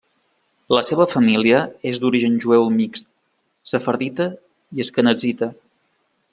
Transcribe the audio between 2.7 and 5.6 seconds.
mixt sefardita i asquenazita.